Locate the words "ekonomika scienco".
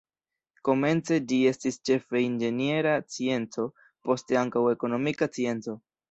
4.71-5.77